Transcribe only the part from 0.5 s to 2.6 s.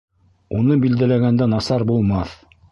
Уны билдәләгәндә насар булмаҫ.